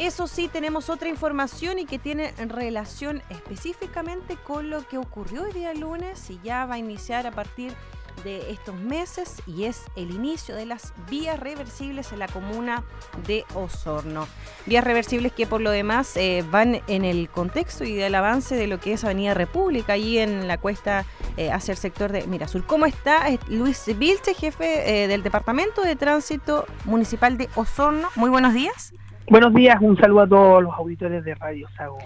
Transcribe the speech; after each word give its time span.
Eso 0.00 0.28
sí, 0.28 0.46
tenemos 0.46 0.90
otra 0.90 1.08
información 1.08 1.80
y 1.80 1.84
que 1.84 1.98
tiene 1.98 2.30
relación 2.46 3.20
específicamente 3.30 4.36
con 4.36 4.70
lo 4.70 4.86
que 4.86 4.96
ocurrió 4.96 5.44
el 5.44 5.52
día 5.52 5.74
lunes 5.74 6.30
y 6.30 6.38
ya 6.44 6.66
va 6.66 6.76
a 6.76 6.78
iniciar 6.78 7.26
a 7.26 7.32
partir 7.32 7.74
de 8.22 8.52
estos 8.52 8.76
meses 8.76 9.42
y 9.44 9.64
es 9.64 9.82
el 9.96 10.12
inicio 10.12 10.54
de 10.54 10.66
las 10.66 10.92
vías 11.10 11.40
reversibles 11.40 12.12
en 12.12 12.20
la 12.20 12.28
comuna 12.28 12.84
de 13.26 13.44
Osorno. 13.54 14.28
Vías 14.66 14.84
reversibles 14.84 15.32
que 15.32 15.48
por 15.48 15.60
lo 15.60 15.72
demás 15.72 16.16
eh, 16.16 16.44
van 16.48 16.80
en 16.86 17.04
el 17.04 17.28
contexto 17.28 17.82
y 17.82 17.94
del 17.94 18.14
avance 18.14 18.54
de 18.54 18.68
lo 18.68 18.78
que 18.78 18.92
es 18.92 19.02
Avenida 19.02 19.34
República, 19.34 19.94
allí 19.94 20.18
en 20.18 20.46
la 20.46 20.58
cuesta 20.58 21.06
eh, 21.36 21.50
hacia 21.50 21.72
el 21.72 21.78
sector 21.78 22.12
de 22.12 22.24
Mirazul. 22.28 22.64
¿Cómo 22.64 22.86
está 22.86 23.26
Luis 23.48 23.84
Vilche, 23.98 24.34
jefe 24.34 25.02
eh, 25.02 25.08
del 25.08 25.24
Departamento 25.24 25.82
de 25.82 25.96
Tránsito 25.96 26.66
Municipal 26.84 27.36
de 27.36 27.48
Osorno? 27.56 28.08
Muy 28.14 28.30
buenos 28.30 28.54
días. 28.54 28.92
Buenos 29.30 29.52
días, 29.52 29.76
un 29.82 29.94
saludo 29.98 30.20
a 30.22 30.26
todos 30.26 30.62
los 30.62 30.72
auditores 30.74 31.22
de 31.22 31.34
Radio 31.34 31.68
Sago. 31.76 31.98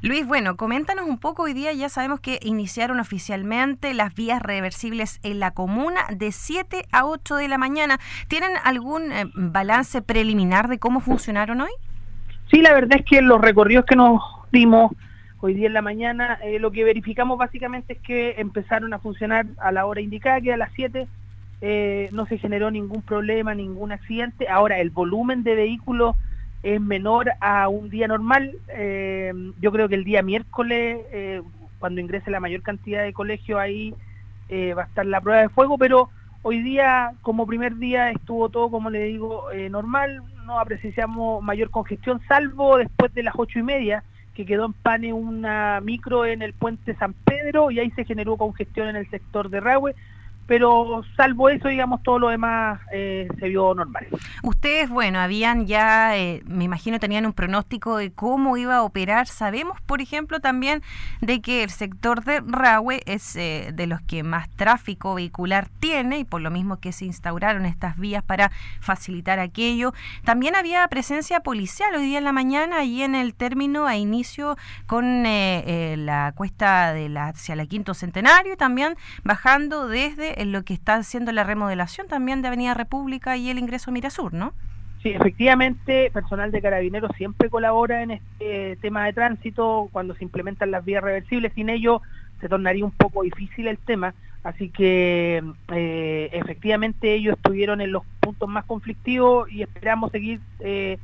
Luis, 0.00 0.26
bueno, 0.26 0.56
coméntanos 0.56 1.06
un 1.06 1.18
poco, 1.18 1.42
hoy 1.42 1.52
día 1.52 1.74
ya 1.74 1.90
sabemos 1.90 2.20
que 2.20 2.38
iniciaron 2.42 3.00
oficialmente 3.00 3.92
las 3.92 4.14
vías 4.14 4.40
reversibles 4.40 5.20
en 5.22 5.40
la 5.40 5.50
comuna 5.50 6.00
de 6.10 6.32
7 6.32 6.86
a 6.90 7.04
8 7.04 7.36
de 7.36 7.48
la 7.48 7.58
mañana. 7.58 7.98
¿Tienen 8.28 8.52
algún 8.64 9.12
eh, 9.12 9.26
balance 9.34 10.00
preliminar 10.00 10.68
de 10.68 10.78
cómo 10.78 11.00
funcionaron 11.00 11.60
hoy? 11.60 11.70
Sí, 12.50 12.62
la 12.62 12.72
verdad 12.72 13.00
es 13.00 13.04
que 13.04 13.20
los 13.20 13.42
recorridos 13.42 13.84
que 13.84 13.96
nos 13.96 14.22
dimos 14.50 14.92
hoy 15.40 15.52
día 15.52 15.66
en 15.66 15.74
la 15.74 15.82
mañana, 15.82 16.38
eh, 16.42 16.58
lo 16.58 16.70
que 16.70 16.82
verificamos 16.82 17.36
básicamente 17.36 17.92
es 17.92 17.98
que 18.00 18.36
empezaron 18.38 18.94
a 18.94 18.98
funcionar 19.00 19.44
a 19.58 19.70
la 19.70 19.84
hora 19.84 20.00
indicada, 20.00 20.40
que 20.40 20.54
a 20.54 20.56
las 20.56 20.72
7 20.74 21.06
eh, 21.60 22.08
no 22.12 22.24
se 22.24 22.38
generó 22.38 22.70
ningún 22.70 23.02
problema, 23.02 23.54
ningún 23.54 23.92
accidente. 23.92 24.48
Ahora, 24.48 24.78
el 24.80 24.88
volumen 24.88 25.42
de 25.42 25.54
vehículos 25.54 26.16
es 26.64 26.80
menor 26.80 27.30
a 27.40 27.68
un 27.68 27.90
día 27.90 28.08
normal. 28.08 28.56
Eh, 28.68 29.32
yo 29.60 29.70
creo 29.70 29.88
que 29.88 29.94
el 29.94 30.04
día 30.04 30.22
miércoles, 30.22 30.98
eh, 31.12 31.42
cuando 31.78 32.00
ingrese 32.00 32.30
la 32.30 32.40
mayor 32.40 32.62
cantidad 32.62 33.02
de 33.04 33.12
colegios, 33.12 33.60
ahí 33.60 33.94
eh, 34.48 34.72
va 34.72 34.82
a 34.82 34.86
estar 34.86 35.04
la 35.04 35.20
prueba 35.20 35.42
de 35.42 35.50
fuego, 35.50 35.76
pero 35.76 36.08
hoy 36.40 36.62
día, 36.62 37.12
como 37.20 37.46
primer 37.46 37.76
día, 37.76 38.10
estuvo 38.10 38.48
todo, 38.48 38.70
como 38.70 38.88
le 38.88 39.04
digo, 39.04 39.44
normal. 39.70 40.22
No 40.46 40.58
apreciamos 40.58 41.42
mayor 41.42 41.70
congestión, 41.70 42.20
salvo 42.26 42.78
después 42.78 43.12
de 43.12 43.22
las 43.22 43.34
ocho 43.36 43.58
y 43.58 43.62
media, 43.62 44.02
que 44.34 44.46
quedó 44.46 44.64
en 44.64 44.72
pane 44.72 45.12
una 45.12 45.80
micro 45.82 46.24
en 46.24 46.40
el 46.40 46.54
puente 46.54 46.94
San 46.96 47.12
Pedro 47.12 47.70
y 47.70 47.78
ahí 47.78 47.90
se 47.90 48.06
generó 48.06 48.38
congestión 48.38 48.88
en 48.88 48.96
el 48.96 49.08
sector 49.10 49.50
de 49.50 49.60
Rahue 49.60 49.94
pero 50.46 51.02
salvo 51.16 51.48
eso, 51.48 51.68
digamos, 51.68 52.02
todo 52.02 52.18
lo 52.18 52.28
demás 52.28 52.80
eh, 52.92 53.28
se 53.38 53.48
vio 53.48 53.74
normal. 53.74 54.06
Ustedes, 54.42 54.90
bueno, 54.90 55.18
habían 55.18 55.66
ya, 55.66 56.16
eh, 56.16 56.42
me 56.46 56.64
imagino, 56.64 56.98
tenían 56.98 57.24
un 57.24 57.32
pronóstico 57.32 57.96
de 57.96 58.12
cómo 58.12 58.56
iba 58.56 58.76
a 58.76 58.82
operar. 58.82 59.26
Sabemos, 59.26 59.80
por 59.82 60.02
ejemplo, 60.02 60.40
también 60.40 60.82
de 61.20 61.40
que 61.40 61.62
el 61.62 61.70
sector 61.70 62.24
de 62.24 62.42
Rahue 62.46 63.00
es 63.06 63.36
eh, 63.36 63.70
de 63.72 63.86
los 63.86 64.02
que 64.02 64.22
más 64.22 64.50
tráfico 64.50 65.14
vehicular 65.14 65.68
tiene 65.80 66.18
y 66.18 66.24
por 66.24 66.42
lo 66.42 66.50
mismo 66.50 66.78
que 66.78 66.92
se 66.92 67.06
instauraron 67.06 67.64
estas 67.64 67.96
vías 67.96 68.22
para 68.22 68.50
facilitar 68.80 69.38
aquello. 69.38 69.94
También 70.24 70.56
había 70.56 70.86
presencia 70.88 71.40
policial 71.40 71.94
hoy 71.94 72.02
día 72.02 72.18
en 72.18 72.24
la 72.24 72.32
mañana, 72.32 72.80
allí 72.80 73.02
en 73.02 73.14
el 73.14 73.34
término 73.34 73.86
a 73.86 73.96
inicio 73.96 74.56
con 74.86 75.24
la 75.24 76.32
cuesta 76.36 76.92
de 76.92 77.08
la, 77.08 77.28
hacia 77.28 77.56
la 77.56 77.66
Quinto 77.66 77.94
Centenario 77.94 78.54
y 78.54 78.56
también 78.56 78.96
bajando 79.22 79.88
desde 79.88 80.33
en 80.36 80.52
lo 80.52 80.64
que 80.64 80.74
está 80.74 80.94
haciendo 80.94 81.32
la 81.32 81.44
remodelación 81.44 82.06
también 82.06 82.42
de 82.42 82.48
Avenida 82.48 82.74
República 82.74 83.36
y 83.36 83.50
el 83.50 83.58
ingreso 83.58 83.90
Mirasur, 83.92 84.32
¿no? 84.32 84.52
Sí, 85.02 85.10
efectivamente, 85.10 86.10
personal 86.12 86.50
de 86.50 86.62
carabineros 86.62 87.10
siempre 87.16 87.50
colabora 87.50 88.02
en 88.02 88.12
este 88.12 88.76
tema 88.80 89.04
de 89.04 89.12
tránsito 89.12 89.90
cuando 89.92 90.14
se 90.14 90.24
implementan 90.24 90.70
las 90.70 90.82
vías 90.82 91.04
reversibles. 91.04 91.52
Sin 91.52 91.68
ello 91.68 92.00
se 92.40 92.48
tornaría 92.48 92.86
un 92.86 92.90
poco 92.90 93.22
difícil 93.22 93.68
el 93.68 93.76
tema. 93.76 94.14
Así 94.44 94.70
que 94.70 95.42
eh, 95.72 96.30
efectivamente 96.32 97.14
ellos 97.14 97.36
estuvieron 97.36 97.82
en 97.82 97.92
los 97.92 98.02
puntos 98.20 98.48
más 98.48 98.64
conflictivos 98.64 99.50
y 99.52 99.62
esperamos 99.62 100.10
seguir 100.10 100.40
eh, 100.60 100.98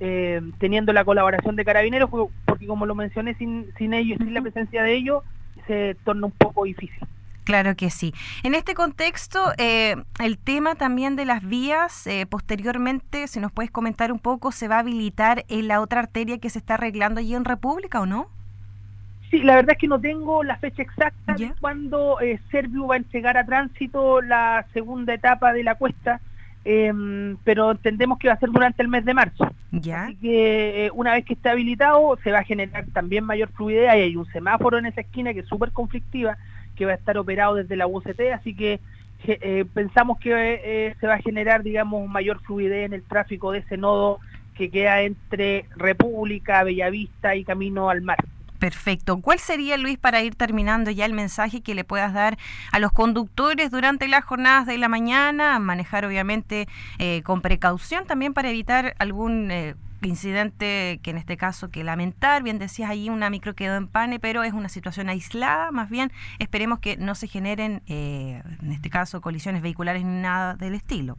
eh, 0.00 0.40
teniendo 0.58 0.94
la 0.94 1.04
colaboración 1.04 1.54
de 1.54 1.64
carabineros 1.64 2.10
porque 2.10 2.66
como 2.66 2.86
lo 2.86 2.94
mencioné, 2.94 3.34
sin, 3.34 3.66
sin 3.76 3.92
ellos, 3.92 4.18
sin 4.18 4.32
la 4.32 4.40
presencia 4.40 4.82
de 4.82 4.94
ellos, 4.94 5.22
se 5.66 5.94
torna 6.04 6.26
un 6.26 6.32
poco 6.32 6.64
difícil. 6.64 7.06
Claro 7.44 7.74
que 7.76 7.90
sí. 7.90 8.14
En 8.42 8.54
este 8.54 8.74
contexto, 8.74 9.52
eh, 9.58 9.96
el 10.20 10.38
tema 10.38 10.74
también 10.74 11.16
de 11.16 11.24
las 11.24 11.44
vías, 11.44 12.06
eh, 12.06 12.26
posteriormente, 12.26 13.26
si 13.26 13.40
nos 13.40 13.50
puedes 13.50 13.70
comentar 13.70 14.12
un 14.12 14.18
poco, 14.18 14.52
¿se 14.52 14.68
va 14.68 14.76
a 14.76 14.80
habilitar 14.80 15.44
en 15.48 15.68
la 15.68 15.80
otra 15.80 16.00
arteria 16.00 16.38
que 16.38 16.50
se 16.50 16.58
está 16.58 16.74
arreglando 16.74 17.20
allí 17.20 17.34
en 17.34 17.44
República 17.44 18.00
o 18.00 18.06
no? 18.06 18.28
Sí, 19.30 19.38
la 19.38 19.56
verdad 19.56 19.72
es 19.72 19.78
que 19.78 19.88
no 19.88 20.00
tengo 20.00 20.44
la 20.44 20.56
fecha 20.56 20.82
exacta 20.82 21.34
de 21.34 21.52
cuándo 21.60 22.20
eh, 22.20 22.38
Servio 22.50 22.86
va 22.86 22.94
a 22.94 22.98
entregar 22.98 23.36
a 23.36 23.46
tránsito 23.46 24.20
la 24.20 24.66
segunda 24.74 25.14
etapa 25.14 25.54
de 25.54 25.64
la 25.64 25.74
cuesta, 25.74 26.20
em, 26.64 27.38
pero 27.42 27.70
entendemos 27.72 28.18
que 28.18 28.28
va 28.28 28.34
a 28.34 28.38
ser 28.38 28.50
durante 28.50 28.82
el 28.82 28.88
mes 28.88 29.06
de 29.06 29.14
marzo. 29.14 29.50
¿Ya? 29.72 30.04
Así 30.04 30.16
que 30.16 30.90
una 30.94 31.14
vez 31.14 31.24
que 31.24 31.32
esté 31.32 31.48
habilitado, 31.48 32.18
se 32.22 32.30
va 32.30 32.40
a 32.40 32.44
generar 32.44 32.84
también 32.92 33.24
mayor 33.24 33.48
fluidez. 33.52 33.86
y 33.86 34.00
hay 34.02 34.16
un 34.16 34.26
semáforo 34.26 34.78
en 34.78 34.86
esa 34.86 35.00
esquina 35.00 35.32
que 35.32 35.40
es 35.40 35.48
súper 35.48 35.72
conflictiva 35.72 36.36
que 36.76 36.86
va 36.86 36.92
a 36.92 36.96
estar 36.96 37.18
operado 37.18 37.54
desde 37.54 37.76
la 37.76 37.86
UCT, 37.86 38.20
así 38.34 38.54
que 38.54 38.80
eh, 39.24 39.64
pensamos 39.72 40.18
que 40.18 40.30
eh, 40.32 40.96
se 41.00 41.06
va 41.06 41.14
a 41.14 41.22
generar, 41.22 41.62
digamos, 41.62 42.08
mayor 42.08 42.40
fluidez 42.42 42.86
en 42.86 42.92
el 42.92 43.02
tráfico 43.04 43.52
de 43.52 43.60
ese 43.60 43.76
nodo 43.76 44.18
que 44.56 44.70
queda 44.70 45.02
entre 45.02 45.66
República, 45.76 46.62
Bellavista 46.64 47.34
y 47.36 47.44
Camino 47.44 47.88
al 47.88 48.02
Mar. 48.02 48.18
Perfecto. 48.58 49.20
¿Cuál 49.20 49.38
sería, 49.38 49.76
Luis, 49.76 49.98
para 49.98 50.22
ir 50.22 50.36
terminando 50.36 50.90
ya 50.90 51.04
el 51.04 51.12
mensaje 51.12 51.62
que 51.62 51.74
le 51.74 51.82
puedas 51.84 52.12
dar 52.12 52.38
a 52.70 52.78
los 52.78 52.92
conductores 52.92 53.70
durante 53.70 54.06
las 54.06 54.24
jornadas 54.24 54.66
de 54.66 54.78
la 54.78 54.88
mañana? 54.88 55.58
Manejar, 55.58 56.04
obviamente, 56.04 56.68
eh, 56.98 57.22
con 57.24 57.40
precaución 57.40 58.06
también 58.06 58.34
para 58.34 58.50
evitar 58.50 58.94
algún 58.98 59.50
incidente 60.08 61.00
que 61.02 61.10
en 61.10 61.18
este 61.18 61.36
caso 61.36 61.70
que 61.70 61.84
lamentar, 61.84 62.42
bien 62.42 62.58
decías 62.58 62.90
allí 62.90 63.08
una 63.08 63.30
micro 63.30 63.54
quedó 63.54 63.76
en 63.76 63.88
pane, 63.88 64.18
pero 64.18 64.42
es 64.42 64.52
una 64.52 64.68
situación 64.68 65.08
aislada, 65.08 65.70
más 65.70 65.90
bien 65.90 66.10
esperemos 66.38 66.78
que 66.78 66.96
no 66.96 67.14
se 67.14 67.28
generen, 67.28 67.82
eh, 67.86 68.42
en 68.62 68.72
este 68.72 68.90
caso, 68.90 69.20
colisiones 69.20 69.62
vehiculares 69.62 70.04
ni 70.04 70.22
nada 70.22 70.54
del 70.54 70.74
estilo. 70.74 71.16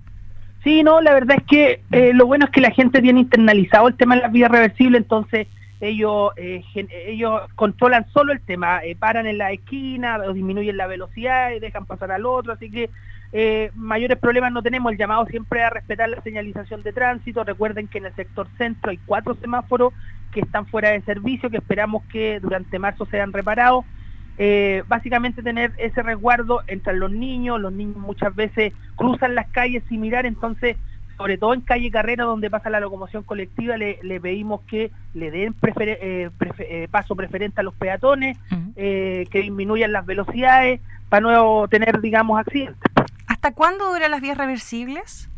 Sí, 0.63 0.81
no, 0.81 1.01
la 1.01 1.13
verdad 1.13 1.38
es 1.39 1.44
que 1.45 1.81
eh, 1.91 2.13
lo 2.13 2.25
bueno 2.25 2.45
es 2.45 2.51
que 2.51 2.61
la 2.61 2.71
gente 2.71 3.01
tiene 3.01 3.19
internalizado 3.19 3.88
el 3.89 3.95
tema 3.95 4.16
de 4.16 4.21
las 4.21 4.31
vías 4.31 4.49
reversibles, 4.49 5.01
entonces 5.01 5.47
ellos 5.88 6.31
eh, 6.38 6.63
ellos 6.75 7.41
controlan 7.55 8.05
solo 8.11 8.33
el 8.33 8.41
tema, 8.41 8.81
paran 8.99 9.27
en 9.27 9.38
la 9.38 9.51
esquina 9.51 10.19
disminuyen 10.33 10.77
la 10.77 10.88
velocidad 10.88 11.51
y 11.51 11.59
dejan 11.59 11.85
pasar 11.85 12.11
al 12.11 12.25
otro, 12.25 12.53
así 12.53 12.69
que 12.71 12.89
eh, 13.35 13.71
mayores 13.73 14.19
problemas 14.19 14.51
no 14.51 14.61
tenemos. 14.61 14.91
El 14.91 14.97
llamado 14.97 15.25
siempre 15.25 15.63
a 15.63 15.71
respetar 15.71 16.07
la 16.07 16.21
señalización 16.21 16.83
de 16.83 16.94
tránsito. 16.94 17.44
Recuerden 17.44 17.88
que 17.88 17.97
en 17.97 18.05
el 18.05 18.16
sector 18.16 18.47
centro 18.57 18.91
hay 18.91 18.99
cuatro 19.05 19.33
semáforos 19.33 19.91
que 20.31 20.41
están 20.41 20.67
fuera 20.67 20.91
de 20.91 21.01
servicio, 21.01 21.49
que 21.49 21.57
esperamos 21.57 22.03
que 22.11 22.39
durante 22.39 22.77
marzo 22.77 23.05
sean 23.07 23.33
reparados. 23.33 23.85
Eh, 24.38 24.83
básicamente 24.88 25.44
tener 25.44 25.73
ese 25.77 26.01
resguardo 26.01 26.61
entre 26.67 26.94
los 26.94 27.11
niños, 27.11 27.59
los 27.59 27.73
niños 27.73 27.97
muchas 27.97 28.35
veces 28.35 28.73
cruzan 28.95 29.35
las 29.35 29.47
calles 29.50 29.83
sin 29.89 30.01
mirar, 30.01 30.25
entonces, 30.25 30.77
sobre 31.18 31.38
todo 31.38 31.53
en 31.53 31.62
calle 31.62 31.91
Carrera, 31.91 32.25
donde 32.25 32.50
pasa 32.50 32.69
la 32.69 32.79
locomoción 32.79 33.24
colectiva, 33.24 33.78
le, 33.78 33.97
pedimos 34.22 34.62
que 34.62 34.91
le 35.13 35.31
den 35.31 35.56
eh, 35.79 36.88
paso 36.90 37.16
preferente 37.16 37.62
a 37.62 37.63
los 37.63 37.74
peatones, 37.75 38.38
que 38.75 39.28
disminuyan 39.31 39.91
las 39.91 40.06
velocidades 40.06 40.79
para 41.09 41.22
no 41.22 41.68
tener, 41.68 42.01
digamos, 42.01 42.40
accidentes. 42.40 42.91
¿Hasta 43.28 43.51
cuándo 43.51 43.91
duran 43.91 44.12
las 44.12 44.22
vías 44.22 44.38
reversibles? 44.38 45.29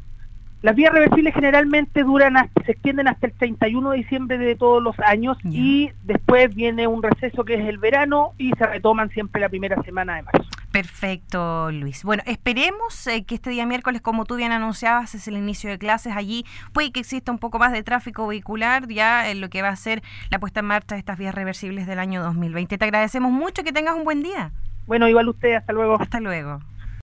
Las 0.61 0.75
vías 0.75 0.91
reversibles 0.91 1.33
generalmente 1.35 2.03
duran, 2.03 2.49
se 2.65 2.71
extienden 2.71 3.07
hasta 3.07 3.27
el 3.27 3.33
31 3.33 3.91
de 3.91 3.97
diciembre 3.97 4.37
de 4.37 4.55
todos 4.55 4.81
los 4.81 4.99
años 4.99 5.37
y 5.43 5.91
después 6.03 6.55
viene 6.55 6.87
un 6.87 7.03
receso 7.03 7.45
que 7.45 7.53
es 7.53 7.67
el 7.67 7.77
verano 7.77 8.31
y 8.39 8.51
se 8.57 8.65
retoman 8.65 9.09
siempre 9.09 9.41
la 9.41 9.49
primera 9.49 9.79
semana 9.83 10.15
de 10.15 10.23
marzo. 10.23 10.49
Perfecto, 10.75 11.71
Luis. 11.71 12.03
Bueno, 12.03 12.21
esperemos 12.25 13.07
eh, 13.07 13.23
que 13.23 13.35
este 13.35 13.49
día 13.49 13.65
miércoles, 13.65 14.01
como 14.01 14.25
tú 14.25 14.35
bien 14.35 14.51
anunciabas, 14.51 15.15
es 15.15 15.25
el 15.29 15.37
inicio 15.37 15.69
de 15.69 15.77
clases 15.77 16.17
allí. 16.17 16.45
Puede 16.73 16.91
que 16.91 16.99
exista 16.99 17.31
un 17.31 17.39
poco 17.39 17.59
más 17.59 17.71
de 17.71 17.81
tráfico 17.81 18.27
vehicular 18.27 18.85
ya 18.89 19.29
en 19.29 19.39
lo 19.39 19.49
que 19.49 19.61
va 19.61 19.69
a 19.69 19.75
ser 19.77 20.03
la 20.31 20.37
puesta 20.37 20.59
en 20.59 20.65
marcha 20.65 20.95
de 20.95 20.99
estas 20.99 21.17
vías 21.17 21.33
reversibles 21.33 21.87
del 21.87 21.97
año 21.97 22.21
2020. 22.21 22.77
Te 22.77 22.83
agradecemos 22.83 23.31
mucho, 23.31 23.63
que 23.63 23.71
tengas 23.71 23.95
un 23.95 24.03
buen 24.03 24.21
día. 24.21 24.51
Bueno, 24.85 25.07
igual 25.07 25.29
usted, 25.29 25.53
hasta 25.53 25.71
luego. 25.71 25.95
Hasta 25.97 26.19
luego. 26.19 26.59